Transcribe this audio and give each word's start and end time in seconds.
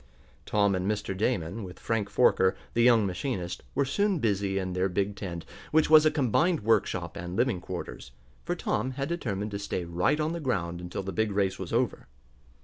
Tom 0.47 0.73
and 0.73 0.89
Mr. 0.89 1.15
Damon, 1.15 1.63
with 1.63 1.77
Frank 1.79 2.09
Forker, 2.11 2.55
the 2.73 2.81
young 2.81 3.05
machinist, 3.05 3.61
were 3.75 3.85
soon 3.85 4.17
busy 4.17 4.57
in 4.57 4.73
their 4.73 4.89
big 4.89 5.15
tent, 5.15 5.45
which 5.71 5.91
was 5.91 6.07
a 6.07 6.09
combined 6.09 6.61
workshop 6.61 7.15
and 7.15 7.35
living 7.35 7.61
quarters, 7.61 8.11
for 8.43 8.55
Tom 8.55 8.93
had 8.93 9.07
determined 9.07 9.51
to 9.51 9.59
stay 9.59 9.85
right 9.85 10.19
on 10.19 10.33
the 10.33 10.39
ground 10.39 10.81
until 10.81 11.03
the 11.03 11.13
big 11.13 11.31
race 11.31 11.59
was 11.59 11.71
over. 11.71 12.07